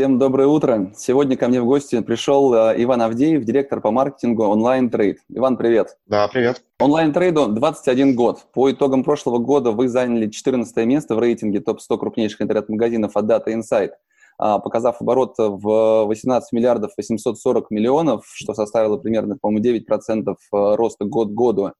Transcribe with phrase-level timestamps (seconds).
[0.00, 0.94] Всем доброе утро.
[0.96, 5.18] Сегодня ко мне в гости пришел э, Иван Авдеев, директор по маркетингу онлайн трейд.
[5.28, 5.98] Иван, привет.
[6.06, 6.64] Да, привет.
[6.78, 8.46] Онлайн трейду 21 год.
[8.54, 13.48] По итогам прошлого года вы заняли 14 место в рейтинге топ-100 крупнейших интернет-магазинов от Data
[13.48, 13.90] Insight,
[14.38, 21.04] а, показав оборот в 18 миллиардов 840 миллионов, что составило примерно, по-моему, 9% э, роста
[21.04, 21.72] год к году.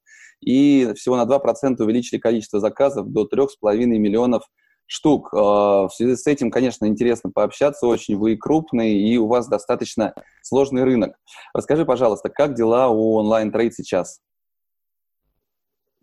[0.42, 4.42] И всего на 2% увеличили количество заказов до 3,5 миллионов
[4.90, 5.32] штук.
[5.32, 8.16] А, в связи с этим, конечно, интересно пообщаться очень.
[8.16, 11.16] Вы крупный, и у вас достаточно сложный рынок.
[11.54, 14.20] Расскажи, пожалуйста, как дела у онлайн-трейд сейчас?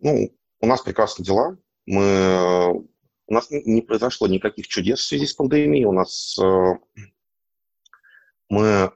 [0.00, 1.58] Ну, у нас прекрасные дела.
[1.86, 2.86] Мы...
[3.26, 5.84] У нас не произошло никаких чудес в связи с пандемией.
[5.84, 6.78] У нас э,
[8.48, 8.90] мы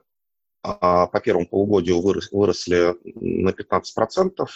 [0.63, 4.47] а, по первому полугодию выросли на 15%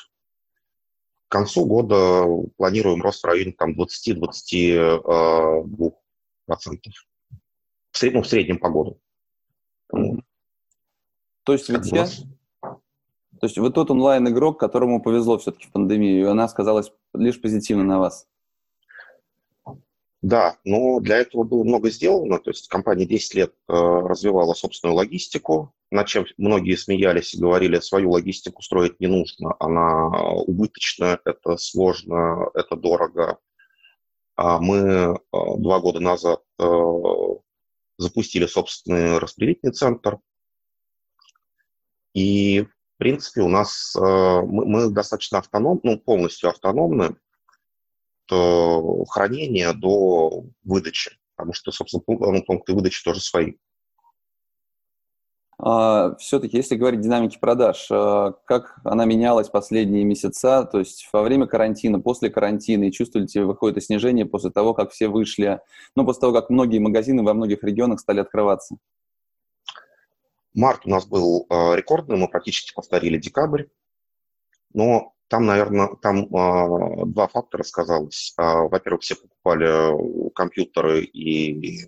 [1.28, 2.26] к концу года
[2.58, 5.02] планируем рост в районе там, 20-22%.
[7.92, 9.00] В среднем, в среднем по году.
[11.44, 12.06] То есть вы те,
[13.40, 17.84] то есть вы тот онлайн-игрок, которому повезло все-таки в пандемию, и она сказалась лишь позитивно
[17.84, 18.28] на вас.
[20.22, 22.40] Да, но для этого было много сделано.
[22.40, 27.80] То есть компания 10 лет э, развивала собственную логистику, над чем многие смеялись и говорили,
[27.80, 30.08] свою логистику строить не нужно, она
[30.42, 33.40] убыточная, это сложно, это дорого.
[34.36, 36.84] А мы э, два года назад э,
[37.98, 40.20] запустили собственный распределительный центр.
[42.14, 47.16] И, в принципе, у нас э, мы, достаточно автономны, ну, полностью автономны
[48.30, 53.54] хранения до выдачи, потому что, собственно, ну, пункты выдачи тоже свои.
[55.60, 61.08] А, Все-таки, если говорить о динамике продаж, а, как она менялась последние месяца, то есть
[61.12, 65.60] во время карантина, после карантина, и чувствуете вы какое-то снижение после того, как все вышли,
[65.96, 68.78] ну, после того, как многие магазины во многих регионах стали открываться?
[70.54, 73.66] Март у нас был э, рекордный, мы практически повторили декабрь,
[74.74, 78.34] но там, наверное, там два фактора сказалось.
[78.38, 81.86] Во-первых, все покупали компьютеры и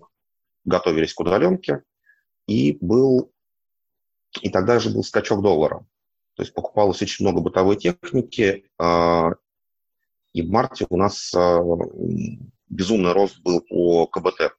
[0.66, 1.82] готовились к удаленке,
[2.46, 3.32] и был
[4.40, 5.84] и тогда же был скачок доллара.
[6.34, 9.30] То есть покупалось очень много бытовой техники, э,
[10.32, 11.60] и в марте у нас э,
[12.68, 14.56] безумный рост был по КБТ.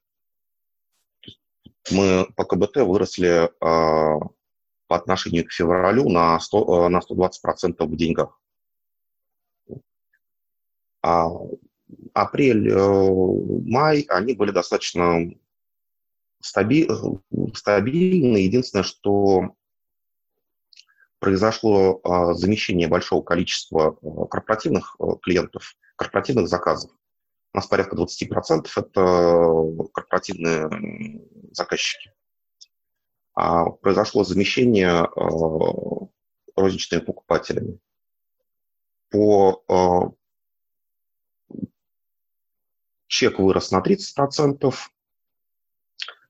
[1.90, 8.38] Мы по КБТ выросли э, по отношению к февралю на, 100, на 120% в деньгах.
[11.00, 11.28] А
[12.12, 15.32] апрель, э, май, они были достаточно
[16.40, 16.88] стаби
[17.54, 18.36] стабильны.
[18.36, 19.54] Единственное, что
[21.22, 26.90] произошло а, замещение большого количества а, корпоративных а, клиентов, корпоративных заказов.
[27.54, 30.68] У нас порядка 20% это корпоративные
[31.52, 32.12] заказчики.
[33.34, 35.08] А произошло замещение
[36.56, 37.78] розничными покупателями.
[39.10, 40.16] По
[43.06, 44.74] чек вырос на 30%,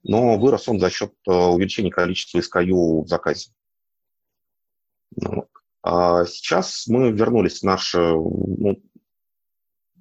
[0.03, 3.53] но вырос он за счет увеличения количества SKU в заказе.
[5.83, 8.81] А сейчас мы вернулись в наш, ну,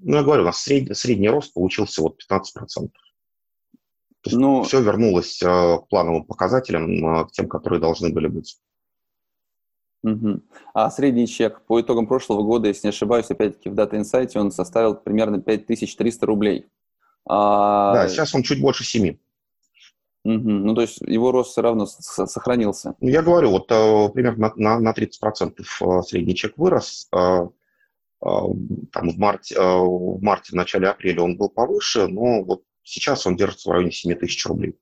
[0.03, 2.89] ну я говорю, у нас средний, средний рост получился вот 15%.
[4.21, 8.27] То есть ну, все вернулось э, к плановым показателям, э, к тем, которые должны были
[8.27, 8.59] быть.
[10.03, 10.41] Угу.
[10.73, 14.51] А средний чек по итогам прошлого года, если не ошибаюсь, опять-таки в Data Insight он
[14.51, 16.67] составил примерно 5300 рублей.
[17.27, 17.93] А...
[17.93, 19.17] Да, сейчас он чуть больше 7.
[20.23, 20.49] Угу.
[20.49, 22.95] Ну, то есть его рост все равно сохранился.
[22.99, 27.07] Ну, я говорю, вот э, примерно на, на 30% э, средний чек вырос.
[27.11, 27.47] Э,
[28.21, 33.35] там в марте, в марте, в начале апреля он был повыше, но вот сейчас он
[33.35, 34.77] держится в районе 7 тысяч рублей.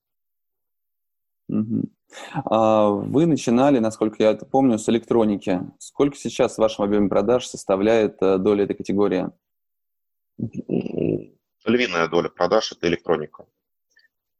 [1.48, 1.84] Угу.
[2.44, 5.62] А вы начинали, насколько я это помню, с электроники.
[5.78, 9.30] Сколько сейчас в вашем объеме продаж составляет доля этой категории?
[11.66, 13.46] Львиная доля продаж– это электроника.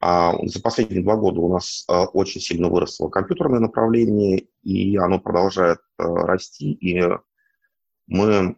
[0.02, 5.20] А за последние два года у нас а, очень сильно выросло компьютерное направление, и оно
[5.20, 7.04] продолжает а, расти, и
[8.08, 8.56] мы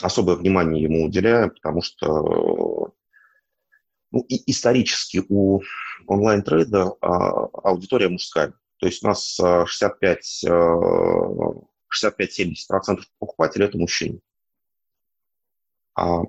[0.00, 2.92] особое внимание ему уделяем, потому что
[4.10, 5.60] ну, и исторически у
[6.08, 8.52] онлайн-трейда а, аудитория мужская.
[8.78, 14.18] То есть у нас 65, 65-70% покупателей– это мужчины.
[15.94, 16.22] А,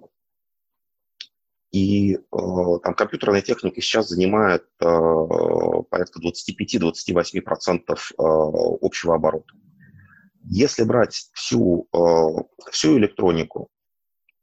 [1.73, 9.53] и там компьютерная техника сейчас занимает порядка 25-28% общего оборота.
[10.45, 11.89] Если брать всю,
[12.71, 13.69] всю электронику,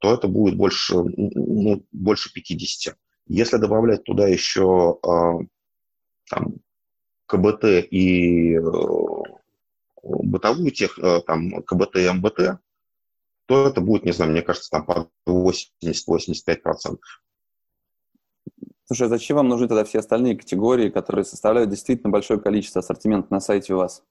[0.01, 2.97] то это будет больше, ну, больше 50.
[3.27, 4.99] Если добавлять туда еще
[6.29, 6.61] там,
[7.31, 8.61] КБТ и э,
[10.03, 12.61] бытовую тех, э, там, КБТ и МБТ,
[13.51, 16.99] то это будет, не знаю, мне кажется, там по 80-85%.
[18.85, 23.27] Слушай, а зачем вам нужны тогда все остальные категории, которые составляют действительно большое количество ассортимента
[23.35, 24.05] на сайте у вас?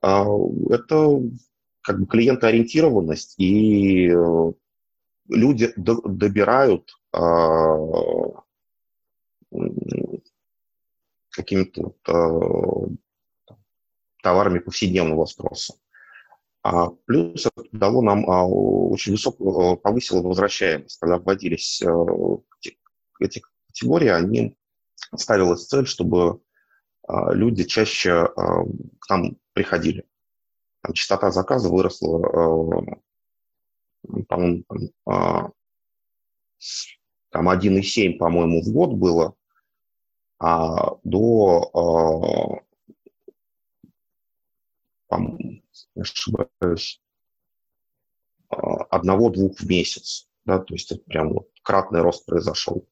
[0.00, 0.24] А,
[0.70, 1.20] это
[1.82, 4.52] как бы клиентоориентированность, и э,
[5.28, 7.76] люди добирают а,
[11.30, 13.54] какими-то э,
[14.20, 15.76] товарами повседневного спроса.
[16.68, 20.98] А плюс это дало нам а, очень высокую, э, повысило возвращаемость.
[20.98, 21.88] Когда вводились э,
[23.20, 24.56] эти категории, они
[25.14, 26.40] ставилась цель, чтобы
[27.06, 30.06] а, люди чаще к нам приходили.
[30.80, 32.18] Там частота заказа выросла,
[34.26, 34.64] по-моему,
[37.30, 39.36] там 1,7, по-моему, в год было,
[40.40, 42.60] а, до,
[45.08, 45.16] а,
[45.94, 47.02] не ошибаюсь,
[48.48, 50.28] а, одного-двух в месяц.
[50.44, 52.86] Да, то есть это прям вот кратный рост произошел.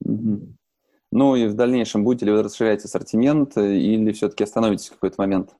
[0.00, 5.56] Ну и в дальнейшем будете ли вы расширять ассортимент или все-таки остановитесь в какой-то момент?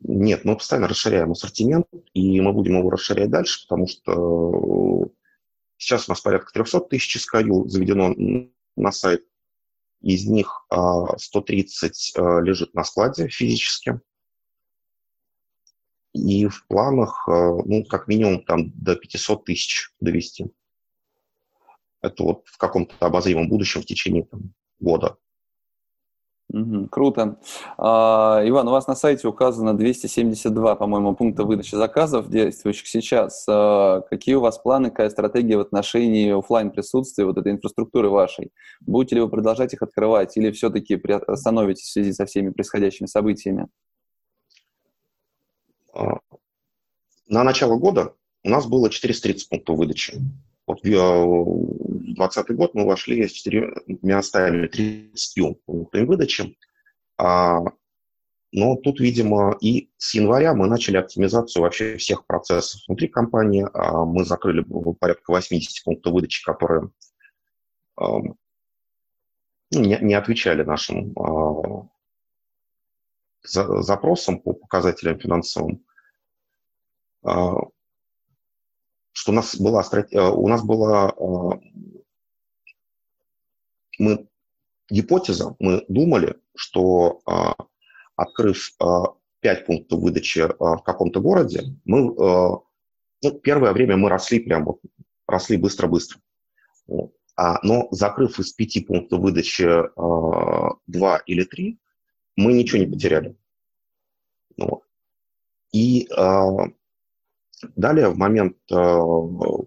[0.00, 5.10] Нет, мы постоянно расширяем ассортимент, и мы будем его расширять дальше, потому что
[5.76, 8.14] сейчас у нас порядка 300 тысяч SKU заведено
[8.76, 9.24] на сайт.
[10.00, 10.66] Из них
[11.18, 14.00] 130 а, а, лежит на складе физически.
[16.12, 20.46] И в планах, а, ну, как минимум, там до 500 тысяч довести.
[22.02, 25.16] Это вот в каком-то обозримом будущем в течение там, года.
[26.52, 27.38] Угу, круто.
[27.78, 33.44] А, Иван, у вас на сайте указано 272, по-моему, пункта выдачи заказов, действующих сейчас.
[33.48, 38.50] А, какие у вас планы, какая стратегия в отношении офлайн присутствия вот этой инфраструктуры вашей?
[38.80, 43.68] Будете ли вы продолжать их открывать или все-таки остановитесь в связи со всеми происходящими событиями?
[45.92, 46.18] А,
[47.26, 50.20] на начало года у нас было 430 пунктов выдачи.
[50.66, 56.56] Вот в 2020 год мы вошли с четырьмя оставили 30 пунктами выдачи.
[57.18, 57.60] А,
[58.52, 63.66] но тут, видимо, и с января мы начали оптимизацию вообще всех процессов внутри компании.
[63.72, 64.64] А, мы закрыли
[64.98, 66.90] порядка 80 пунктов выдачи, которые
[67.96, 68.36] ну,
[69.70, 71.12] не, не отвечали нашим
[73.42, 75.84] за, запросам по показателям финансовым.
[77.22, 77.54] А,
[79.12, 81.84] что у нас была, э, у нас была э,
[83.98, 84.28] мы,
[84.88, 87.20] гипотеза, мы думали, что
[88.16, 88.72] открыв
[89.40, 92.14] 5 пунктов выдачи в каком-то городе, мы,
[93.22, 94.80] ну, первое время мы росли прям вот,
[95.26, 96.20] росли быстро-быстро.
[97.36, 99.68] А, но закрыв из пяти пунктов выдачи
[100.86, 101.78] два или три,
[102.40, 103.36] мы ничего не потеряли.
[104.56, 104.82] Вот.
[105.72, 106.08] И
[107.76, 108.74] Далее, в момент э,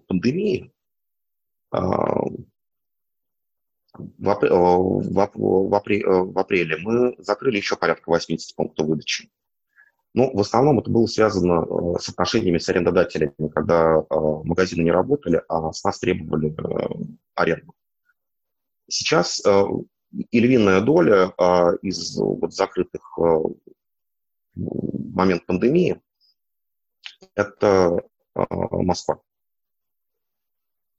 [0.08, 0.72] пандемии,
[1.72, 1.78] э,
[3.94, 4.46] в, апр...
[4.46, 5.36] Э, в, ап...
[5.36, 5.92] в, апр...
[6.04, 9.30] в апреле мы закрыли еще порядка 80 пунктов выдачи.
[10.12, 15.72] Ну, в основном это было связано с отношениями с арендодателями, когда магазины не работали, а
[15.72, 16.54] с нас требовали
[17.34, 17.74] аренду.
[18.88, 19.42] Сейчас
[20.30, 21.32] и львиная доля
[21.82, 23.54] из вот, закрытых в
[24.54, 26.00] момент пандемии
[27.34, 28.02] это
[28.34, 29.20] а, Москва.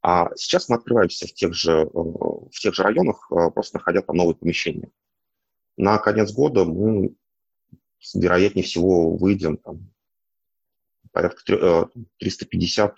[0.02, 4.02] А сейчас мы открываемся в тех же, э, в тех же районах, э, просто находя
[4.04, 4.92] там новые помещения.
[5.78, 7.16] На конец года мы,
[8.14, 9.92] вероятнее всего, выйдем там,
[11.12, 11.90] порядка
[12.22, 12.94] 350-380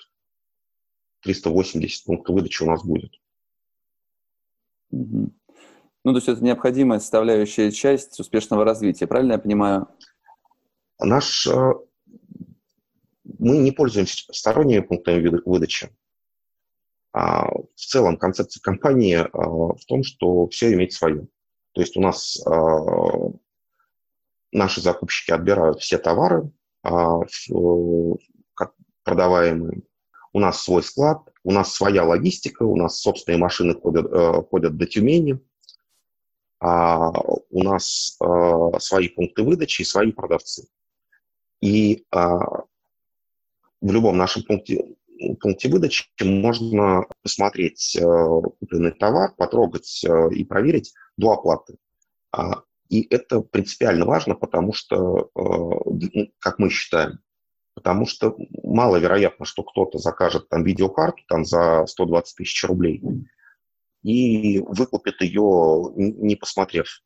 [1.24, 3.14] э, пунктов выдачи у нас будет.
[6.04, 9.88] Ну, то есть это необходимая составляющая часть успешного развития, правильно я понимаю?
[11.00, 11.48] Наш
[13.40, 15.90] мы не пользуемся сторонними пунктами выдачи.
[17.14, 21.28] А в целом концепция компании а, в том, что все имеет свое.
[21.74, 23.32] То есть у нас а,
[24.52, 26.52] наши закупщики отбирают все товары,
[29.04, 29.82] продаваемые.
[30.34, 34.78] У нас свой склад, у нас своя логистика, у нас собственные машины ходят, э, ходят
[34.78, 35.40] до Тюмени,
[36.60, 37.12] а
[37.50, 40.68] у нас э, свои пункты выдачи и свои продавцы.
[41.62, 42.40] И а,
[43.82, 44.96] в любом нашем пункте,
[45.40, 48.02] пункте выдачи можно посмотреть э,
[48.60, 51.78] купленный товар, потрогать э, и проверить до оплаты.
[52.32, 57.20] А, и это принципиально важно, потому что, ну, как мы считаем,
[57.74, 63.04] потому что маловероятно, что кто-то закажет там видеокарту там, за 120 тысяч рублей
[64.14, 67.02] и выкупит ее, не посмотрев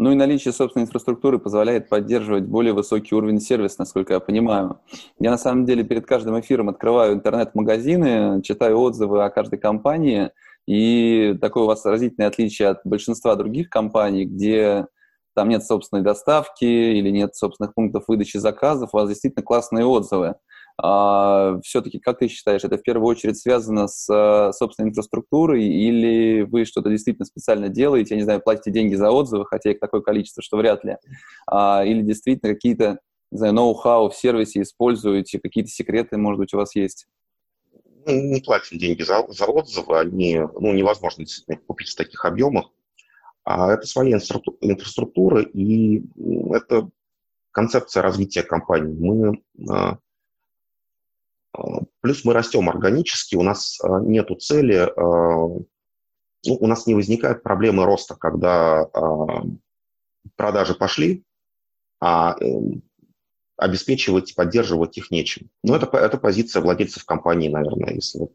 [0.00, 4.80] ну и наличие собственной инфраструктуры позволяет поддерживать более высокий уровень сервиса, насколько я понимаю.
[5.18, 10.30] Я на самом деле перед каждым эфиром открываю интернет-магазины, читаю отзывы о каждой компании,
[10.66, 14.86] и такое у вас разительное отличие от большинства других компаний, где
[15.34, 20.36] там нет собственной доставки или нет собственных пунктов выдачи заказов, у вас действительно классные отзывы.
[20.82, 26.40] А, все-таки, как ты считаешь, это в первую очередь связано с а, собственной инфраструктурой или
[26.42, 30.00] вы что-то действительно специально делаете, я не знаю, платите деньги за отзывы, хотя их такое
[30.00, 30.96] количество, что вряд ли,
[31.46, 32.98] а, или действительно какие-то,
[33.30, 37.06] не знаю, ноу-хау в сервисе используете, какие-то секреты, может быть, у вас есть?
[38.06, 42.70] Мы не платим деньги за, за отзывы, они ну, невозможно действительно купить в таких объемах.
[43.44, 46.02] А это своя инфраструктура, и
[46.54, 46.88] это
[47.50, 48.94] концепция развития компании.
[48.94, 49.98] Мы а,
[52.00, 55.64] Плюс мы растем органически, у нас а, нет цели, а, ну,
[56.46, 59.44] у нас не возникает проблемы роста, когда а,
[60.36, 61.24] продажи пошли,
[62.00, 62.82] а эм,
[63.56, 65.50] обеспечивать, поддерживать их нечем.
[65.62, 68.28] Но это, это позиция владельцев компании, наверное, если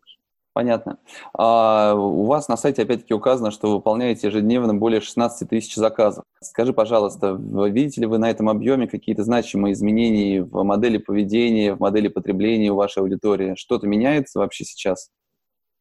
[0.55, 0.99] Понятно.
[1.37, 6.23] А у вас на сайте опять-таки указано, что вы выполняете ежедневно более 16 тысяч заказов.
[6.41, 11.81] Скажи, пожалуйста, видите ли вы на этом объеме какие-то значимые изменения в модели поведения, в
[11.81, 13.55] модели потребления у вашей аудитории?
[13.57, 15.09] Что-то меняется вообще сейчас?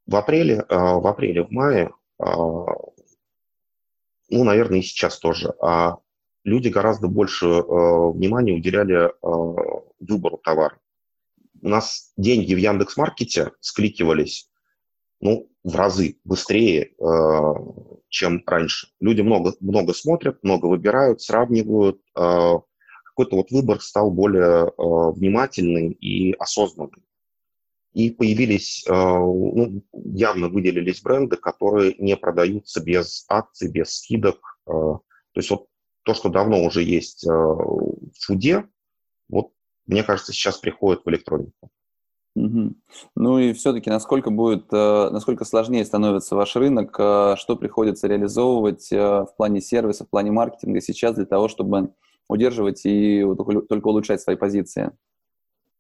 [0.09, 2.35] В апреле, а, в апреле, в мае, а,
[4.29, 5.99] ну, наверное, и сейчас тоже, а
[6.43, 9.13] люди гораздо больше внимания уделяли
[10.01, 10.81] выбору товара.
[11.63, 14.51] У нас деньги в Яндекс.Маркете скликивались
[15.21, 17.55] ну, в разы быстрее, э,
[18.09, 18.89] чем раньше.
[19.01, 22.01] Люди много, много смотрят, много выбирают, сравнивают.
[22.17, 22.59] Э,
[23.05, 27.03] какой-то вот выбор стал более э, внимательный и осознанный.
[27.95, 34.59] И появились, ну, явно выделились бренды, которые не продаются без акций, без скидок.
[34.67, 35.01] То
[35.37, 35.69] есть вот
[36.03, 38.69] то, что давно уже есть в фуде,
[39.29, 39.53] вот,
[39.87, 41.71] мне кажется, сейчас приходит в электронику.
[42.37, 42.75] Угу.
[43.15, 48.91] Ну и все-таки насколько будет, э, насколько сложнее становится ваш рынок, э, что приходится реализовывать
[48.93, 51.95] э, в плане сервиса, в плане маркетинга сейчас для того, чтобы
[52.29, 53.25] удерживать и
[53.69, 54.91] только улучшать свои позиции?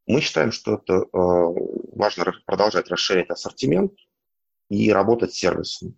[0.06, 3.92] Мы считаем, что это важно продолжать расширять ассортимент
[4.68, 5.96] и работать с сервисом.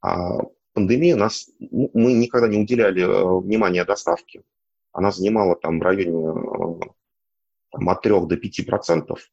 [0.00, 0.38] А
[0.72, 3.02] пандемия нас, мы никогда не уделяли
[3.42, 4.44] внимания доставке.
[4.92, 6.12] Она занимала там в районе
[7.72, 9.28] там, от 3 до 5 процентов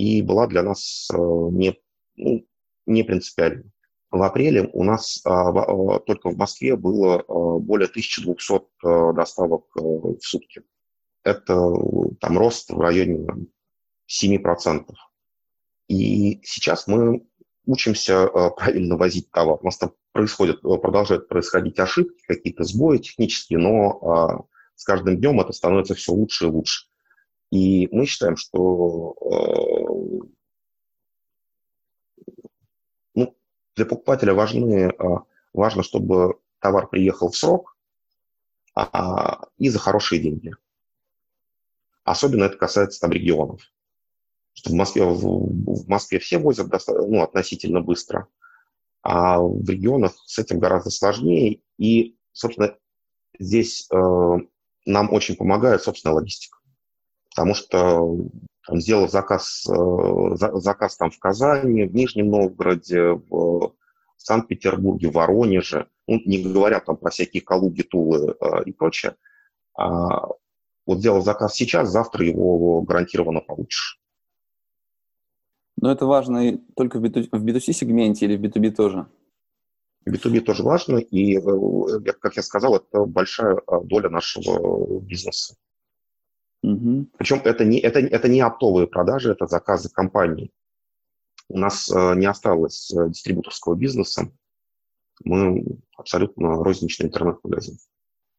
[0.00, 1.78] и была для нас э, не,
[2.16, 2.46] ну,
[2.86, 3.70] не принципиальной.
[4.10, 9.80] В апреле у нас а, а, только в Москве было а, более 1200 доставок э,
[9.80, 10.62] в сутки.
[11.22, 11.54] Это
[12.18, 13.28] там рост в районе
[14.08, 14.86] 7%.
[15.88, 17.26] И сейчас мы
[17.66, 18.26] учимся
[18.56, 19.58] правильно возить товар.
[19.60, 25.52] У нас там происходят, продолжают происходить ошибки, какие-то сбои технические, но с каждым днем это
[25.52, 26.89] становится все лучше и лучше.
[27.50, 30.24] И мы считаем, что э,
[33.14, 33.36] ну,
[33.74, 34.92] для покупателя важны, э,
[35.52, 37.76] важно, чтобы товар приехал в срок
[38.74, 40.54] а, и за хорошие деньги.
[42.04, 43.62] Особенно это касается там регионов.
[44.52, 48.28] Что в, Москве, в, в Москве все возят ну, относительно быстро,
[49.02, 51.62] а в регионах с этим гораздо сложнее.
[51.78, 52.76] И, собственно,
[53.38, 54.36] здесь э,
[54.86, 56.59] нам очень помогает, собственно, логистика
[57.30, 58.16] потому что
[58.66, 63.74] там, сделав заказ, э, заказ там в Казани, в Нижнем Новгороде, в
[64.16, 69.16] Санкт-Петербурге, в Воронеже, ну, не говоря там про всякие Калуги, Тулы э, и прочее,
[69.74, 70.26] а,
[70.86, 73.98] вот сделав заказ сейчас, завтра его гарантированно получишь.
[75.80, 79.06] Но это важно только в B2C-сегменте или в B2B тоже?
[80.04, 85.54] В B2B тоже важно, и, э, как я сказал, это большая доля нашего бизнеса.
[86.62, 87.06] Угу.
[87.16, 90.52] Причем это не, это, это не оптовые продажи, это заказы компаний.
[91.48, 94.30] У нас э, не осталось э, дистрибуторского бизнеса.
[95.24, 95.64] Мы
[95.96, 97.78] абсолютно розничный интернет-магазин.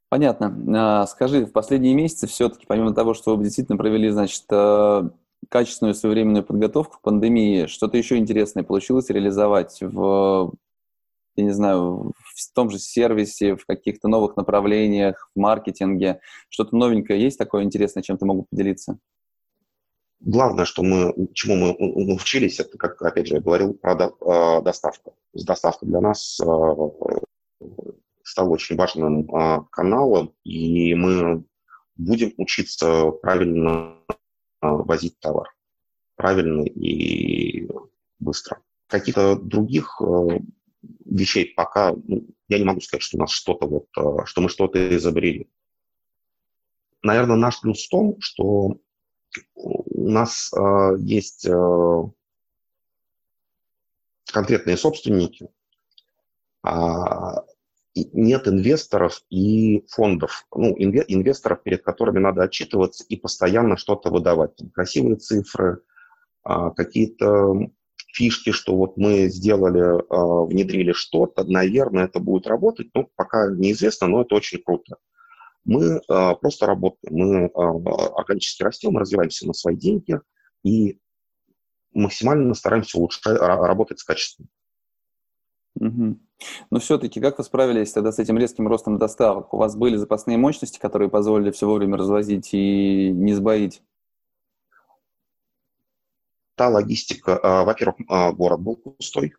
[0.09, 0.55] Понятно.
[0.75, 5.09] А, скажи, в последние месяцы все-таки, помимо того, что вы действительно провели, значит, э,
[5.49, 7.65] качественную своевременную подготовку к пандемии.
[7.65, 10.53] Что-то еще интересное получилось реализовать в,
[11.35, 16.19] я не знаю, в том же сервисе, в каких-то новых направлениях, в маркетинге?
[16.50, 18.97] Что-то новенькое есть такое интересное, чем ты могу поделиться?
[20.19, 25.15] Главное, что мы, чему мы научились, это, как, опять же, я говорил, про до, доставку.
[25.33, 26.39] Доставка для нас
[28.23, 29.27] стала очень важным
[29.71, 31.43] каналом, и мы
[31.95, 33.95] будем учиться правильно
[34.61, 35.51] возить товар.
[36.15, 37.67] Правильно и
[38.19, 38.59] быстро.
[38.88, 40.00] Каких-то других
[41.05, 44.95] вещей пока ну, я не могу сказать, что у нас что-то вот, что мы что-то
[44.95, 45.47] изобрели.
[47.03, 48.77] Наверное, наш плюс в том, что
[49.55, 52.03] у нас э, есть э,
[54.31, 55.50] конкретные собственники,
[56.63, 57.43] а
[57.95, 64.51] нет инвесторов и фондов, ну, инвесторов, перед которыми надо отчитываться и постоянно что-то выдавать.
[64.73, 65.81] Красивые цифры,
[66.43, 67.69] а, какие-то
[68.13, 74.07] фишки, что вот мы сделали, а, внедрили что-то, наверное, это будет работать, но пока неизвестно,
[74.07, 74.97] но это очень круто.
[75.63, 80.19] Мы а, просто работаем, мы органически растем, развиваемся на свои деньги
[80.63, 80.99] и
[81.93, 84.47] максимально стараемся улучшать, работать с качеством.
[85.75, 86.17] Угу.
[86.69, 89.53] Но все-таки, как вы справились тогда с этим резким ростом доставок?
[89.53, 93.81] У вас были запасные мощности, которые позволили все вовремя развозить и не сбоить?
[96.61, 99.33] Та логистика, а, во-первых, а, город был пустой,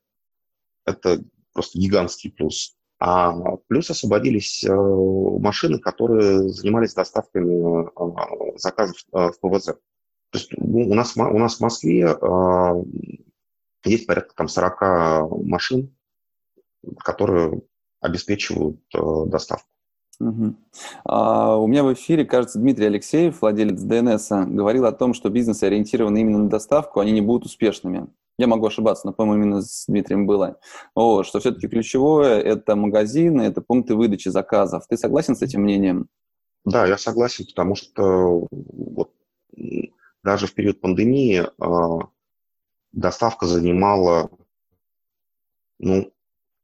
[0.84, 2.74] это просто гигантский плюс.
[2.98, 3.30] А
[3.68, 9.66] плюс освободились а, машины, которые занимались доставками заказов в ПВЗ.
[9.66, 9.78] То
[10.32, 12.18] есть ну, у нас, у нас в Москве
[13.84, 15.94] есть порядка там 40 машин,
[17.04, 17.62] которые
[18.00, 19.68] обеспечивают э, доставку.
[20.21, 20.54] Угу.
[21.04, 25.64] А, у меня в эфире, кажется, Дмитрий Алексеев, владелец ДНС, говорил о том, что бизнесы,
[25.64, 28.09] ориентированные именно на доставку, они не будут успешными.
[28.38, 30.59] Я могу ошибаться, но, по-моему, именно с Дмитрием было.
[30.95, 34.87] Вот, что все-таки ключевое– это магазины, это пункты выдачи заказов.
[34.88, 36.09] Ты согласен с этим мнением?
[36.64, 39.12] Да, я согласен, потому что вот,
[40.22, 42.07] даже в период пандемии э,
[42.92, 44.31] доставка занимала
[45.79, 46.12] ну,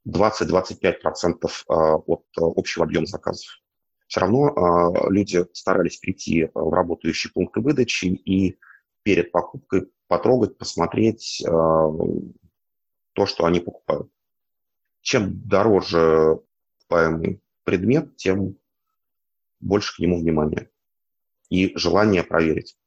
[0.09, 3.61] 20-25% а, от а, общего объема заказов.
[4.07, 8.59] Все равно а, люди старались прийти в работающие пункты выдачи и
[9.03, 14.11] перед покупкой потрогать, посмотреть то, что они покупают.
[15.03, 16.41] Чем дороже
[16.79, 18.57] покупаемый предмет, тем
[19.61, 20.71] больше к нему внимания
[21.51, 22.78] и желание проверить.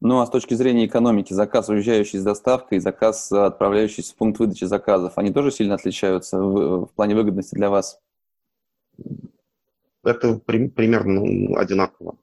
[0.00, 4.64] Ну а с точки зрения экономики, заказ, уезжающий с доставкой, заказ, отправляющийся в пункт выдачи
[4.64, 8.00] заказов, они тоже сильно отличаются в, в плане выгодности для вас?
[10.04, 12.16] Это при, примерно одинаково.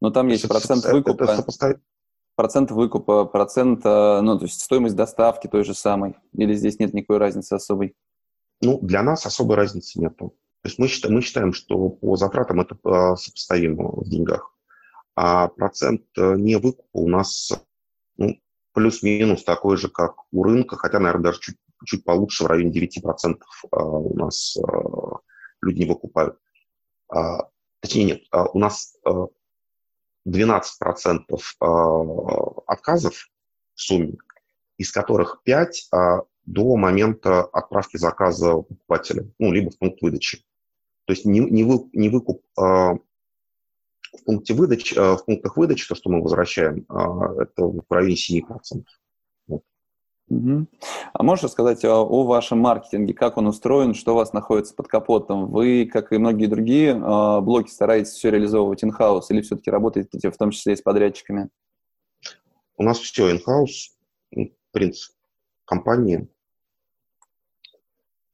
[0.00, 1.24] Но там есть это процент это, выкупа.
[1.24, 1.76] Это сопоставить.
[2.36, 6.16] Процент выкупа, процент, э, ну, то есть стоимость доставки той же самой?
[6.32, 7.94] Или здесь нет никакой разницы особой?
[8.62, 10.16] Ну, для нас особой разницы нет.
[10.16, 10.32] То
[10.64, 14.51] есть мы считаем, мы считаем что по затратам это э, сопоставимо в деньгах
[15.14, 17.52] а процент э, не выкупа у нас
[18.16, 18.38] ну,
[18.72, 23.36] плюс-минус такой же, как у рынка, хотя, наверное, даже чуть, чуть получше, в районе 9%
[23.70, 25.18] а, у нас а,
[25.60, 26.38] люди не выкупают.
[27.08, 27.48] А,
[27.80, 28.96] точнее, нет, у нас
[30.26, 31.20] 12%
[32.66, 33.14] отказов
[33.74, 34.16] в сумме,
[34.78, 35.90] из которых 5
[36.44, 40.44] до момента отправки заказа покупателя, ну, либо в пункт выдачи.
[41.04, 42.44] То есть не, не, вы, не выкуп
[44.12, 48.14] в, пункте выдачи, э, в пунктах выдачи, то, что мы возвращаем, э, это в районе
[48.14, 48.84] 7%.
[49.48, 49.62] Вот.
[50.28, 50.66] Угу.
[51.12, 54.88] А можешь рассказать о, о вашем маркетинге, как он устроен, что у вас находится под
[54.88, 55.50] капотом?
[55.50, 60.36] Вы, как и многие другие э, блоки, стараетесь все реализовывать in-house или все-таки работаете в
[60.36, 61.48] том числе и с подрядчиками?
[62.76, 65.12] У нас все in-house, принцип
[65.64, 66.28] компании.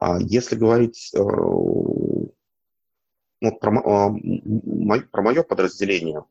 [0.00, 1.12] А если говорить
[3.40, 4.14] ну, про, а,
[5.10, 6.24] про мое подразделение,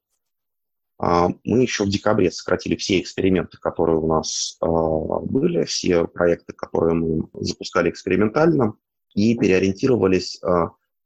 [0.99, 6.53] а, мы еще в декабре сократили все эксперименты, которые у нас а, были, все проекты,
[6.53, 8.75] которые мы запускали экспериментально,
[9.13, 10.39] и переориентировались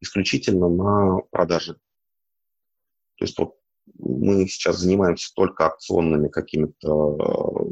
[0.02, 1.76] исключительно на продажи.
[3.16, 3.56] То есть вот
[3.98, 7.70] мы сейчас занимаемся только акционными какими-то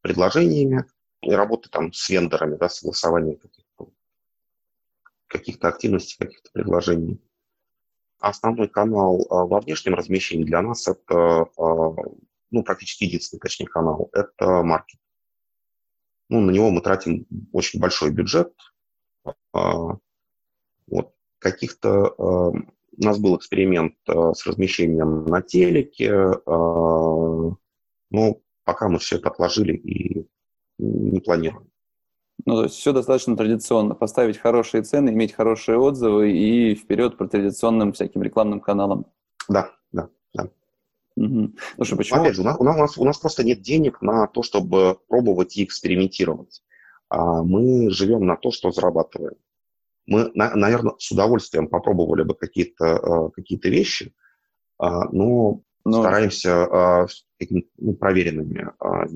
[0.00, 0.86] предложениями
[1.20, 3.59] и работы там с вендорами, да, согласование каких-то
[5.30, 7.20] каких-то активностей, каких-то предложений.
[8.18, 11.94] Основной канал а, во внешнем размещении для нас это, а,
[12.50, 15.00] ну, практически единственный, точнее, канал, это маркет.
[16.28, 18.52] Ну, на него мы тратим очень большой бюджет.
[19.52, 19.96] А,
[20.86, 21.14] вот.
[21.38, 26.12] Каких-то у нас был эксперимент с размещением на телеке,
[26.44, 27.56] но
[28.64, 30.28] пока мы все это отложили и
[30.76, 31.69] не планируем.
[32.46, 33.94] Ну, то есть все достаточно традиционно.
[33.94, 39.06] Поставить хорошие цены, иметь хорошие отзывы и вперед по традиционным всяким рекламным каналам.
[39.48, 40.48] Да, да, да.
[41.16, 41.52] Угу.
[41.76, 42.20] Слушай, почему?
[42.20, 45.56] Опять же, у нас, у, нас, у нас просто нет денег на то, чтобы пробовать
[45.56, 46.62] и экспериментировать.
[47.08, 49.34] А мы живем на то, что зарабатываем.
[50.06, 54.12] Мы, на, наверное, с удовольствием попробовали бы какие-то э, какие вещи,
[54.78, 57.06] а, но, но стараемся
[57.40, 57.48] э,
[57.78, 59.06] ну, проверенными а,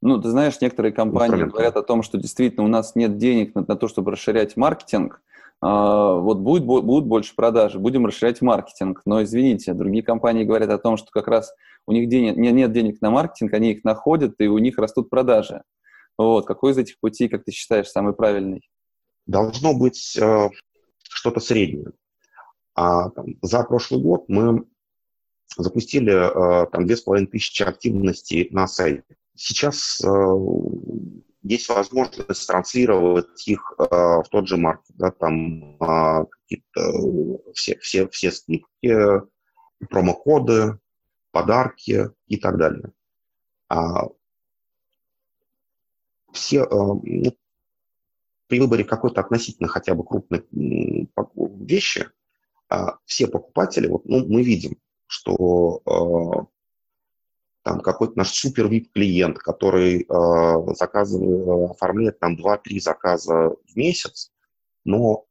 [0.00, 3.64] ну, ты знаешь, некоторые компании говорят о том, что действительно у нас нет денег на,
[3.66, 5.20] на то, чтобы расширять маркетинг.
[5.60, 9.02] А, вот будет, будут больше продажи, будем расширять маркетинг.
[9.04, 11.52] Но извините, другие компании говорят о том, что как раз
[11.86, 15.10] у них денег, нет, нет денег на маркетинг, они их находят, и у них растут
[15.10, 15.62] продажи.
[16.16, 16.46] Вот.
[16.46, 18.68] Какой из этих путей, как ты считаешь, самый правильный?
[19.26, 20.48] Должно быть э,
[21.02, 21.92] что-то среднее.
[22.74, 24.64] А, там, за прошлый год мы
[25.56, 30.08] запустили э, там 2500 активностей на сайте сейчас э,
[31.42, 38.08] есть возможность транслировать их э, в тот же маркет, да, там э, какие-то все, все,
[38.08, 38.94] все скидки,
[39.88, 40.78] промокоды,
[41.30, 42.90] подарки и так далее.
[43.68, 44.08] А
[46.32, 47.36] все ну,
[48.48, 52.08] при выборе какой-то относительно хотя бы крупной вещи,
[53.04, 56.48] все покупатели, вот, ну, мы видим, что
[57.68, 64.32] там какой-то наш супер вип клиент, который э, заказывает, оформляет там 2-3 заказа в месяц,
[64.86, 65.26] но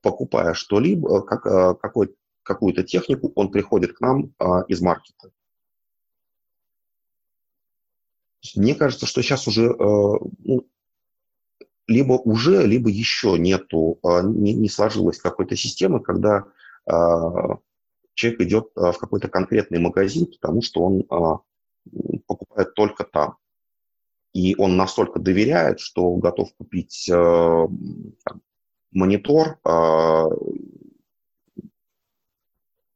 [0.00, 5.30] покупая что-либо, э, как, э, какой, какую-то технику, он приходит к нам э, из маркета.
[8.56, 10.66] Мне кажется, что сейчас уже э, ну,
[11.86, 16.46] либо уже, либо еще нету, э, не, не сложилась какой-то системы, когда
[16.86, 16.92] э,
[18.14, 21.38] человек идет э, в какой-то конкретный магазин, потому что он э,
[22.26, 23.36] покупает только там.
[24.32, 27.66] И он настолько доверяет, что готов купить э,
[28.90, 30.24] монитор э,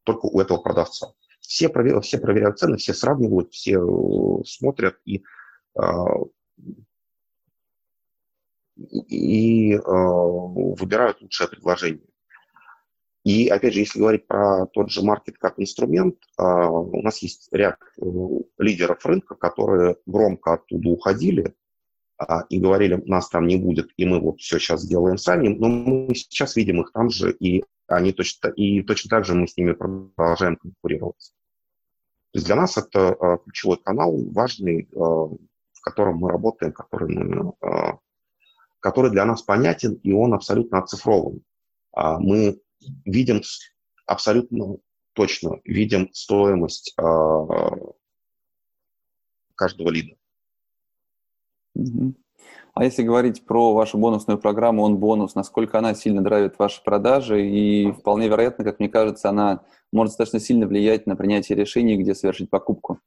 [0.03, 1.13] только у этого продавца.
[1.41, 5.23] Все, провер, все проверяют цены, все сравнивают, все э, смотрят и,
[5.81, 5.83] э,
[8.77, 12.08] и э, выбирают лучшее предложение.
[13.29, 17.51] И, опять же, если говорить про тот же маркет как инструмент, а, у нас есть
[17.53, 18.05] ряд э,
[18.57, 21.55] лидеров рынка, которые громко оттуда уходили
[22.17, 25.69] а, и говорили, нас там не будет, и мы вот все сейчас сделаем сами, но
[25.69, 29.59] мы сейчас видим их там же, и они точно, и точно так же мы с
[29.59, 31.35] ними продолжаем конкурировать.
[32.31, 37.53] То есть для нас это а, ключевой канал, важный, в котором мы работаем, который, мы,
[38.81, 41.43] который для нас понятен, и он абсолютно оцифрован.
[41.95, 42.59] Мы
[43.05, 43.43] видим
[44.07, 44.77] абсолютно
[45.13, 47.03] точно, видим стоимость э,
[49.55, 50.17] каждого лида.
[52.75, 57.45] А если говорить про вашу бонусную программу «Он бонус», насколько она сильно драйвит ваши продажи,
[57.45, 62.15] и вполне вероятно, как мне кажется, она может достаточно сильно влиять на принятие решений, где
[62.15, 63.01] совершить покупку?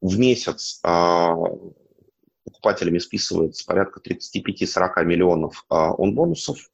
[0.00, 1.34] В месяц э,
[2.44, 6.58] покупателями списывается порядка 35-40 миллионов э, он-бонусов.
[6.58, 6.73] А,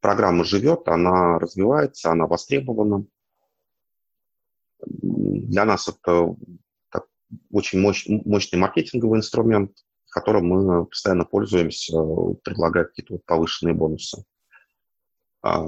[0.00, 3.04] программа живет, она развивается, она востребована.
[4.80, 6.36] Для нас это
[7.50, 9.72] очень мощ, мощный маркетинговый инструмент,
[10.10, 11.96] которым мы постоянно пользуемся,
[12.44, 14.24] предлагая какие-то повышенные бонусы.
[15.42, 15.66] А,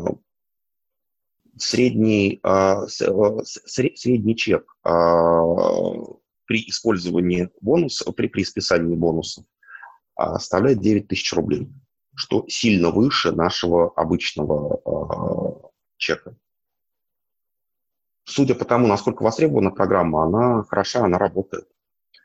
[1.56, 9.44] средний, а, средний чек при использовании бонуса, при, при списании бонусов
[10.16, 11.68] составляет 9 тысяч рублей
[12.14, 16.36] что сильно выше нашего обычного э, чека.
[18.24, 21.68] Судя по тому, насколько востребована программа, она хороша, она работает.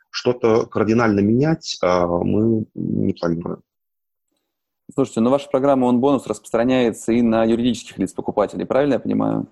[0.09, 3.63] Что-то кардинально менять э, мы не планируем.
[4.93, 9.47] Слушайте, но ваша программа он бонус распространяется и на юридических лиц покупателей, правильно я понимаю?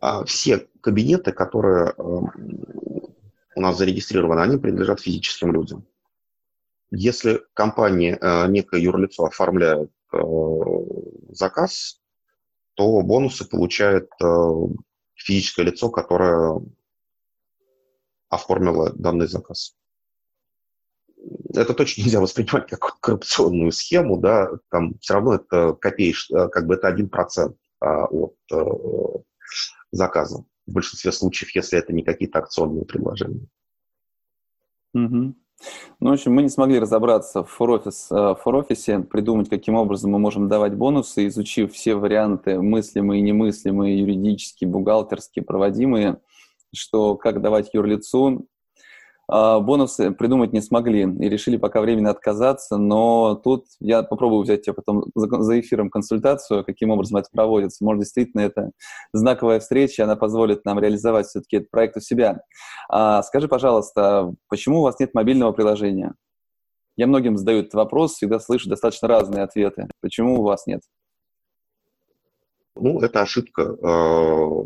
[0.00, 5.86] А, все кабинеты, которые у нас зарегистрированы, они принадлежат физическим людям.
[6.96, 10.18] Если компания, э, некое юрлицо оформляет э,
[11.30, 12.00] заказ,
[12.74, 14.26] то бонусы получает э,
[15.14, 16.60] физическое лицо, которое
[18.28, 19.76] оформило данный заказ.
[21.52, 26.74] Это точно нельзя воспринимать как коррупционную схему, да, там все равно это копеешь, как бы
[26.74, 28.36] это один процент а, от
[29.90, 33.46] заказа в большинстве случаев, если это не какие-то акционные предложения.
[34.92, 35.34] Угу.
[36.00, 40.18] Ну, в общем, мы не смогли разобраться в форофис, э, форофисе, придумать, каким образом мы
[40.18, 46.20] можем давать бонусы, изучив все варианты мыслимые, немыслимые, юридические, бухгалтерские, проводимые,
[46.74, 48.46] что как давать юрлицу,
[49.28, 54.74] бонусы придумать не смогли и решили пока временно отказаться, но тут я попробую взять тебя
[54.74, 57.84] потом за эфиром консультацию, каким образом это проводится.
[57.84, 58.70] Может, действительно, это
[59.12, 62.42] знаковая встреча, она позволит нам реализовать все-таки этот проект у себя.
[62.88, 66.14] А, скажи, пожалуйста, почему у вас нет мобильного приложения?
[66.96, 69.88] Я многим задаю этот вопрос, всегда слышу достаточно разные ответы.
[70.00, 70.82] Почему у вас нет?
[72.76, 74.64] Ну, это ошибка, э,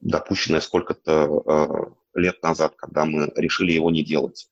[0.00, 4.48] допущенная сколько-то лет назад, когда мы решили его не делать.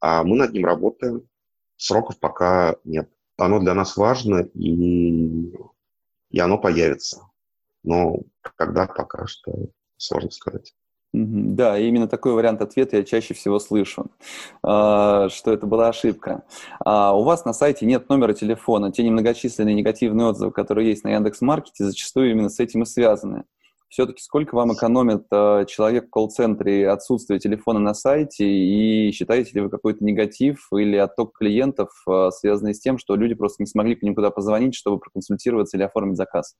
[0.00, 1.28] А мы над ним работаем,
[1.76, 3.10] сроков пока нет.
[3.36, 5.52] Оно для нас важно, и,
[6.30, 7.22] и оно появится.
[7.82, 8.20] Но
[8.56, 9.52] когда пока что
[9.96, 10.74] сложно сказать.
[11.12, 14.10] Да, именно такой вариант ответа я чаще всего слышу,
[14.62, 16.44] а, что это была ошибка.
[16.84, 18.92] А у вас на сайте нет номера телефона.
[18.92, 23.44] Те немногочисленные негативные отзывы, которые есть на Яндекс.Маркете, зачастую именно с этим и связаны
[23.88, 29.60] все-таки сколько вам экономит э, человек в колл-центре отсутствие телефона на сайте, и считаете ли
[29.62, 33.94] вы какой-то негатив или отток клиентов, э, связанный с тем, что люди просто не смогли
[33.94, 36.54] к ним куда позвонить, чтобы проконсультироваться или оформить заказ?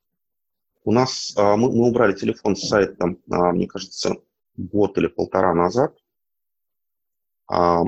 [0.85, 3.15] У нас э, мы, мы убрали телефон с сайта, э,
[3.53, 4.17] мне кажется,
[4.57, 5.95] год или полтора назад.
[7.53, 7.83] Э,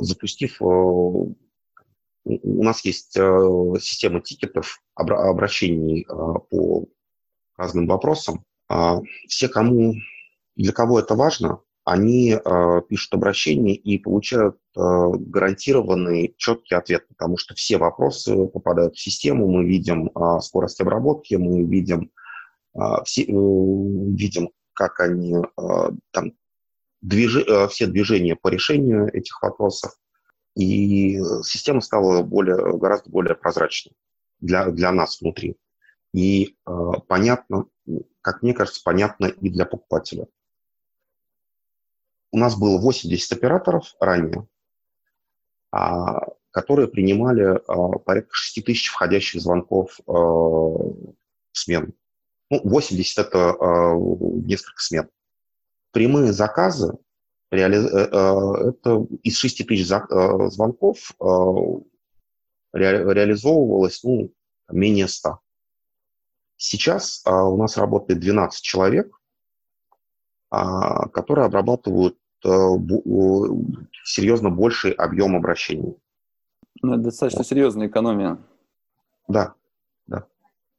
[0.00, 0.60] запустив
[2.24, 3.48] у нас есть э,
[3.80, 6.04] система тикетов, обращений э,
[6.50, 6.86] по
[7.56, 8.44] разным вопросам.
[8.68, 9.94] А, все, кому,
[10.56, 17.54] для кого это важно, они э, пишут обращение и получают гарантированный четкий ответ, потому что
[17.54, 22.12] все вопросы попадают в систему, мы видим скорость обработки, мы видим,
[23.04, 25.38] все, видим как они
[26.12, 26.32] там,
[27.02, 29.90] движ, все движения по решению этих вопросов.
[30.56, 33.94] И система стала более, гораздо более прозрачной
[34.40, 35.56] для, для нас внутри.
[36.12, 36.72] И э,
[37.06, 37.66] понятно,
[38.20, 40.26] как мне кажется, понятно и для покупателя.
[42.32, 44.46] У нас было 80 операторов ранее,
[45.72, 51.14] а, которые принимали а, порядка 6 тысяч входящих звонков а, в
[51.52, 51.92] смену.
[52.50, 55.08] Ну, 80– это а, несколько смен.
[55.92, 56.98] Прямые заказы
[57.50, 57.78] реали...
[57.78, 61.12] Э, э, это из 6 тысяч э, звонков
[62.72, 63.04] ре...
[63.14, 64.30] реализовывалось ну,
[64.70, 65.38] менее 100.
[66.56, 69.18] Сейчас у нас работает 12 человек,
[70.50, 72.18] которые обрабатывают
[74.04, 75.96] серьезно больший объем обращений.
[76.82, 78.36] Ну, это достаточно серьезная экономия.
[79.26, 79.54] Да,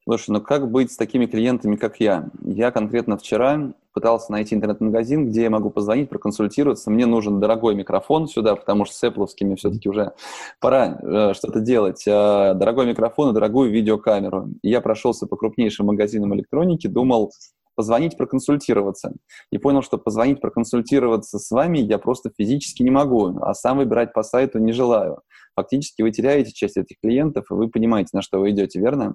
[0.03, 2.29] Слушай, ну как быть с такими клиентами, как я?
[2.41, 6.89] Я конкретно вчера пытался найти интернет-магазин, где я могу позвонить, проконсультироваться.
[6.89, 10.13] Мне нужен дорогой микрофон сюда, потому что с Apple все-таки уже
[10.59, 12.03] пора э, что-то делать.
[12.07, 14.49] Э, дорогой микрофон и дорогую видеокамеру.
[14.63, 17.31] Я прошелся по крупнейшим магазинам электроники, думал
[17.75, 19.13] позвонить, проконсультироваться.
[19.51, 24.13] И понял, что позвонить, проконсультироваться с вами я просто физически не могу, а сам выбирать
[24.13, 25.21] по сайту не желаю.
[25.55, 29.13] Фактически вы теряете часть этих клиентов, и вы понимаете, на что вы идете, верно?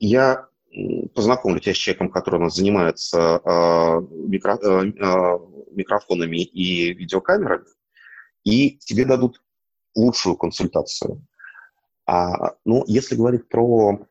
[0.00, 0.46] Я
[1.14, 5.38] познакомлю тебя с человеком, который у нас занимается э, микро, э, э,
[5.72, 7.66] микрофонами и видеокамерами,
[8.44, 9.42] и тебе дадут
[9.94, 11.22] лучшую консультацию.
[12.06, 14.06] А, ну, если говорить про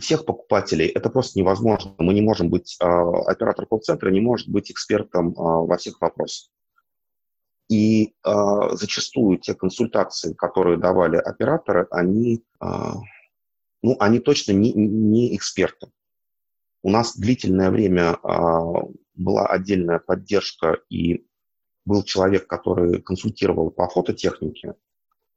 [0.00, 1.94] всех покупателей, это просто невозможно.
[1.98, 6.50] Мы не можем быть, э, оператор колл-центра не может быть экспертом э, во всех вопросах.
[7.68, 8.30] И э,
[8.72, 12.42] зачастую те консультации, которые давали операторы, они
[13.84, 15.88] ну, они точно не, не эксперты.
[16.82, 18.82] У нас длительное время а,
[19.14, 21.26] была отдельная поддержка, и
[21.84, 24.74] был человек, который консультировал по фототехнике,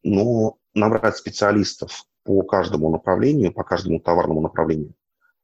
[0.02, 4.94] но набрать специалистов по каждому направлению, по каждому товарному направлению,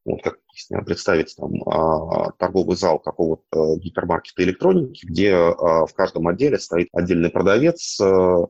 [0.05, 0.39] вот как
[0.85, 7.31] представить там а, торговый зал какого-то гипермаркета электроники, где а, в каждом отделе стоит отдельный
[7.31, 8.47] продавец, а,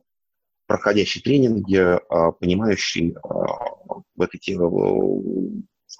[0.68, 2.00] проходящий тренинги,
[2.39, 3.16] понимающий
[4.21, 4.39] этой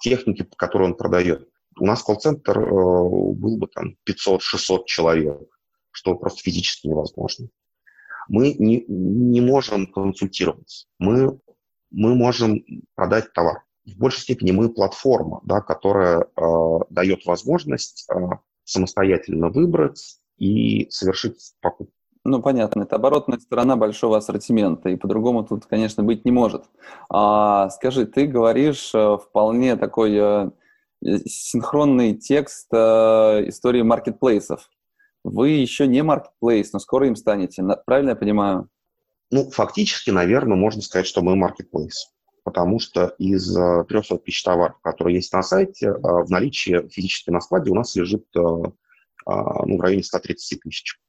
[0.02, 1.47] технике, которую он продает.
[1.80, 5.41] У нас колл-центр а, был бы там 500-600 человек,
[5.91, 7.47] что просто физически невозможно.
[8.28, 10.88] Мы не, не можем консультировать.
[10.99, 11.39] Мы,
[11.91, 12.63] мы можем
[12.95, 13.63] продать товар.
[13.86, 18.15] В большей степени мы платформа, да, которая э, дает возможность э,
[18.63, 21.93] самостоятельно выбрать и совершить покупку.
[22.26, 26.64] Ну, понятно, это оборотная сторона большого ассортимента, и по-другому тут, конечно, быть не может.
[27.10, 30.50] А, скажи, ты говоришь э, вполне такой э,
[31.26, 34.70] синхронный текст э, истории маркетплейсов.
[35.26, 37.62] Вы еще не marketplace, но скоро им станете.
[37.86, 38.70] Правильно я понимаю?
[39.30, 42.08] Ну, фактически, наверное, можно сказать, что мы marketplace.
[42.46, 47.72] Потому что из 300 тысяч товаров, которые есть на сайте, в наличии физически на складе
[47.72, 48.74] у нас лежит ну,
[49.26, 51.00] в районе 130 тысяч.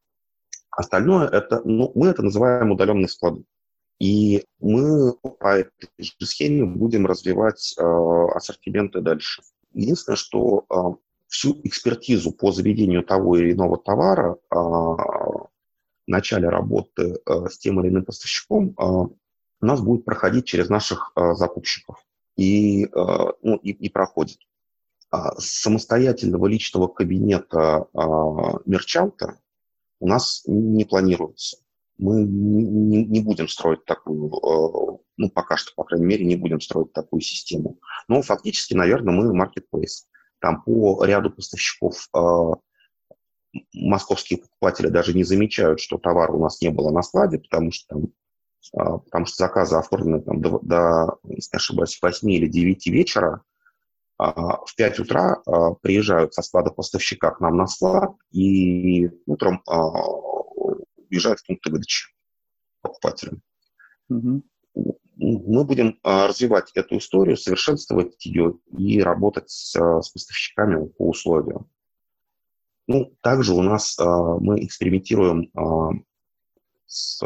[0.76, 3.44] Остальное это, ну, мы это называем удаленные склады.
[4.00, 9.42] И мы по этой же схеме будем развивать э, ассортименты дальше.
[9.72, 10.74] Единственное, что э,
[11.28, 15.48] всю экспертизу по заведению того или иного товара э, в
[16.06, 21.12] начале работы э, с тем или иным поставщиком э, у нас будет проходить через наших
[21.14, 21.96] э, закупщиков.
[22.36, 22.88] И, э,
[23.42, 24.38] ну, и, и проходит.
[25.10, 27.98] А самостоятельного личного кабинета э,
[28.66, 29.38] мерчанта
[30.04, 31.56] у нас не планируется.
[31.96, 36.60] Мы не, не будем строить такую, э, ну, пока что, по крайней мере, не будем
[36.60, 37.78] строить такую систему.
[38.06, 40.04] Но фактически, наверное, мы marketplace.
[40.40, 46.68] Там по ряду поставщиков э, московские покупатели даже не замечают, что товара у нас не
[46.68, 48.02] было на складе, потому что там
[48.74, 53.42] э, потому что заказы оформлены там, до, до, если не ошибаюсь, 8 или 9 вечера,
[54.18, 59.90] в 5 утра а, приезжают со склада поставщика к нам на склад и утром а,
[61.10, 62.08] уезжают в пункты выдачи
[62.80, 63.42] покупателям.
[64.08, 64.42] Угу.
[65.16, 71.68] Мы будем развивать эту историю, совершенствовать ее и работать с, с поставщиками по условиям.
[72.88, 75.52] Ну, также у нас мы экспериментируем
[76.86, 77.22] с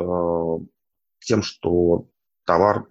[1.20, 2.06] тем, что
[2.44, 2.86] товар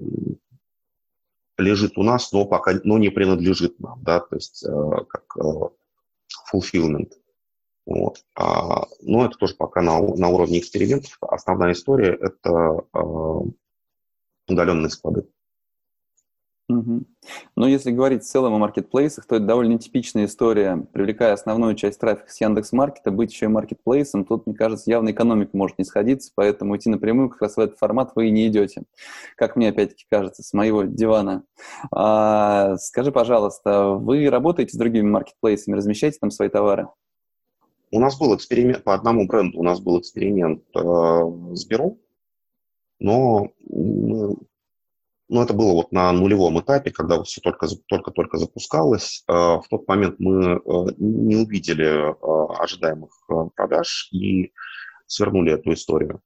[1.57, 5.69] лежит у нас, но пока но не принадлежит нам, да, то есть э, как э,
[6.53, 7.11] fulfillment.
[7.85, 8.23] Вот.
[8.35, 11.17] А, но это тоже пока на, на уровне экспериментов.
[11.21, 12.99] Основная история– это э,
[14.47, 15.25] удаленные склады.
[16.69, 17.03] Угу.
[17.55, 20.85] Но если говорить в целом о маркетплейсах, то это довольно типичная история.
[20.91, 25.11] Привлекая основную часть трафика с Яндекс Маркета, быть еще и маркетплейсом, тут, мне кажется, явно
[25.11, 28.47] экономика может не сходиться, поэтому идти напрямую как раз в этот формат вы и не
[28.47, 28.83] идете.
[29.37, 31.43] Как мне, опять-таки, кажется, с моего дивана.
[31.89, 36.89] А, скажи, пожалуйста, вы работаете с другими маркетплейсами, размещаете там свои товары?
[37.91, 41.97] У нас был эксперимент, по одному бренду у нас был эксперимент э, с Беру,
[42.99, 44.35] но мы
[45.29, 49.23] но это было вот на нулевом этапе, когда все только-только запускалось.
[49.27, 50.59] А, в тот момент мы э,
[50.97, 53.11] не увидели а, ожидаемых
[53.55, 54.53] продаж и
[55.05, 56.21] свернули эту историю.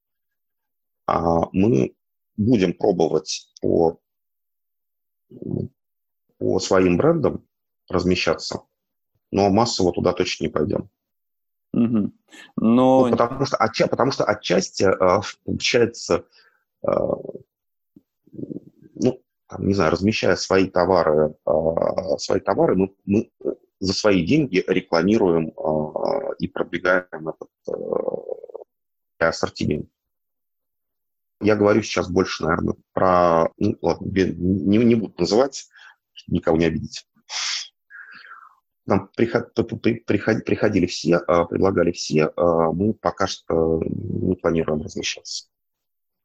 [1.08, 1.96] А мы
[2.38, 4.00] будем пробовать по,
[6.38, 7.44] по своим брендам
[7.90, 8.62] размещаться,
[9.32, 10.90] но массово туда точно не пойдем.
[11.74, 12.12] Угу.
[12.58, 13.06] Но...
[13.08, 14.88] Ну, потому, что, потому что отчасти
[15.44, 16.26] получается
[16.84, 17.31] ну,
[19.52, 23.30] там, не знаю, размещая свои товары, э, свои товары, мы, мы
[23.80, 29.90] за свои деньги рекламируем э, и продвигаем этот э, ассортимент.
[31.42, 33.50] Я говорю сейчас больше, наверное, про...
[33.58, 35.68] Ну, ладно, не, не буду называть,
[36.14, 37.06] чтобы никого не обидеть.
[38.86, 45.48] Нам приход, приходили, все, предлагали все, мы пока что не планируем размещаться.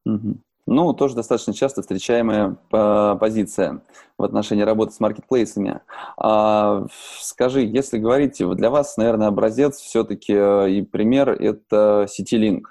[0.05, 0.41] Угу.
[0.67, 3.83] Ну, тоже достаточно часто встречаемая э, позиция
[4.19, 5.81] в отношении работы с маркетплейсами.
[6.17, 6.87] А,
[7.21, 12.63] скажи, если говорить, для вас, наверное, образец все-таки э, и пример– это CityLink.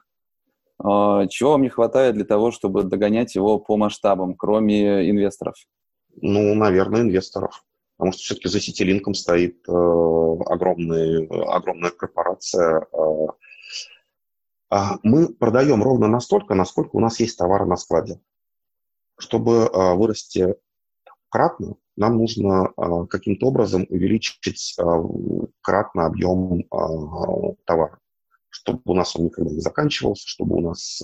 [0.83, 5.55] А, чего вам не хватает для того, чтобы догонять его по масштабам, кроме инвесторов?
[6.21, 7.63] Ну, наверное, инвесторов.
[7.97, 13.27] Потому что все-таки за CityLink стоит э, огромный, огромная корпорация, э,
[15.03, 18.19] мы продаем ровно настолько, насколько у нас есть товара на складе.
[19.17, 20.55] Чтобы а, вырасти
[21.29, 24.75] кратно, нам нужно а, каким-то образом увеличить
[25.61, 26.63] кратно объем
[27.65, 27.99] товара,
[28.49, 31.01] чтобы у нас он никогда не заканчивался, чтобы у нас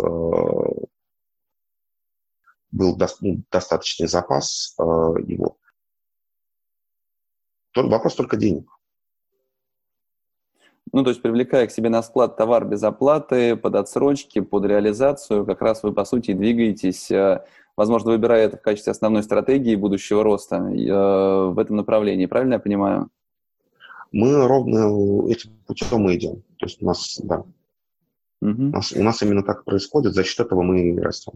[2.72, 5.58] был ну, достаточный запас его.
[7.76, 8.70] Вопрос только денег.
[10.94, 15.46] Ну, то есть привлекая к себе на склад товар без оплаты, под отсрочки, под реализацию,
[15.46, 17.46] как раз вы, по сути, двигаетесь, э,
[17.78, 22.26] возможно, выбирая это в качестве основной стратегии будущего роста э, в этом направлении.
[22.26, 23.10] Правильно я понимаю?
[24.12, 26.44] Мы ровно этим путем и идем.
[26.58, 27.46] То есть у нас, да.
[28.42, 28.64] Угу.
[28.64, 31.34] У, нас, у нас именно так происходит, за счет этого мы и растем.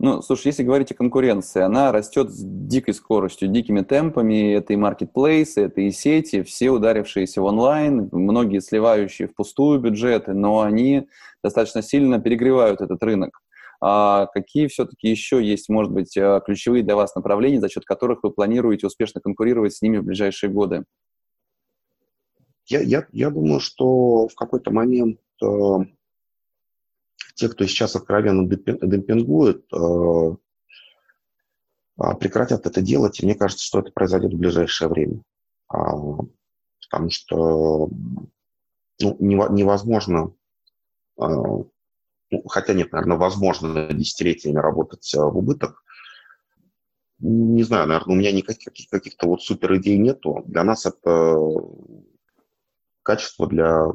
[0.00, 4.52] Ну, слушай, если говорить о конкуренции, она растет с дикой скоростью, дикими темпами.
[4.54, 10.34] Это и маркетплейсы, это и сети, все ударившиеся в онлайн, многие сливающие в пустую бюджеты,
[10.34, 11.08] но они
[11.42, 13.40] достаточно сильно перегревают этот рынок.
[13.80, 18.22] А какие все-таки еще есть, может быть, э, ключевые для вас направления, за счет которых
[18.22, 20.84] вы планируете успешно конкурировать с ними в ближайшие годы?
[22.66, 25.46] Я, я, я думаю, что в какой-то момент э,
[27.34, 30.36] те, кто сейчас откровенно демпингует, э,
[31.96, 35.22] а, прекратят это делать, и мне кажется, что это произойдет в ближайшее время.
[35.68, 35.92] А,
[36.82, 37.88] потому что
[39.00, 40.32] ну, невозможно,
[41.18, 45.84] а, ну, хотя нет, наверное, возможно десятилетиями работать в убыток.
[47.20, 50.42] Не знаю, наверное, у меня никаких каких-то вот супер идей нету.
[50.46, 51.38] Для нас это
[53.02, 53.92] качество для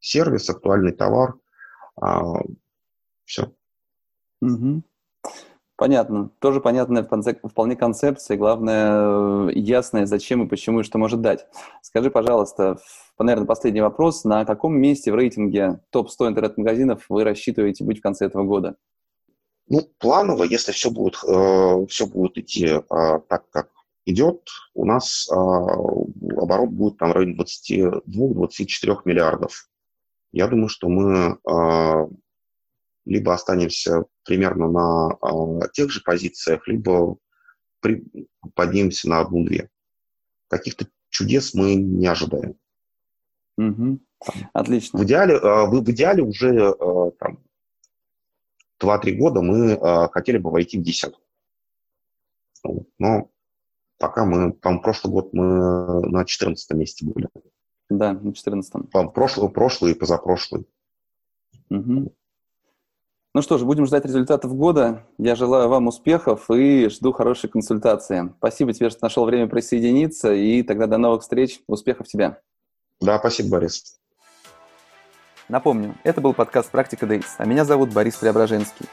[0.00, 1.36] сервис, актуальный товар.
[3.24, 3.52] Все.
[4.40, 4.82] Угу.
[5.76, 6.30] Понятно.
[6.38, 8.38] Тоже понятная вполне концепция.
[8.38, 11.46] Главное, э, ясное, зачем и почему, и что может дать.
[11.82, 12.78] Скажи, пожалуйста,
[13.18, 14.24] наверное, последний вопрос.
[14.24, 18.76] На каком месте в рейтинге топ-100 интернет-магазинов вы рассчитываете быть в конце этого года?
[19.68, 22.80] Ну, планово, если все будет, э, все будет идти э,
[23.28, 23.68] так, как
[24.06, 29.68] идет, у нас э, оборот будет там в районе 22-24 миллиардов.
[30.36, 32.08] Я думаю, что мы э,
[33.06, 37.16] либо останемся примерно на э, тех же позициях, либо
[37.80, 38.04] при,
[38.54, 39.70] поднимемся на одну-две.
[40.48, 42.54] Каких-то чудес мы не ожидаем.
[43.56, 43.98] Угу.
[44.52, 44.98] Отлично.
[44.98, 46.74] В идеале, э, в, в идеале уже
[47.18, 47.42] там,
[48.78, 51.22] 2-3 года мы хотели бы войти в десятку.
[52.98, 53.30] Но
[53.96, 57.30] пока мы, там прошлый год мы на 14 месте были.
[57.88, 60.66] Да, на 14 Прошлый, прошлый и позапрошлый.
[61.70, 62.12] Угу.
[63.34, 65.04] Ну что ж, будем ждать результатов года.
[65.18, 68.32] Я желаю вам успехов и жду хорошей консультации.
[68.38, 71.60] Спасибо тебе, что нашел время присоединиться, и тогда до новых встреч.
[71.66, 72.40] Успехов тебе.
[73.00, 74.00] Да, спасибо, Борис.
[75.48, 78.86] Напомню, это был подкаст «Практика Дейс», а меня зовут Борис Преображенский.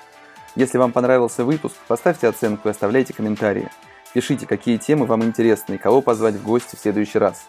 [0.56, 3.70] Если вам понравился выпуск, поставьте оценку и оставляйте комментарии.
[4.14, 7.48] Пишите, какие темы вам интересны и кого позвать в гости в следующий раз.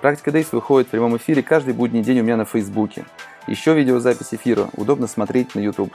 [0.00, 3.04] «Практика Дейс» выходит в прямом эфире каждый будний день у меня на Фейсбуке.
[3.46, 5.94] Еще видеозапись эфира удобно смотреть на YouTube.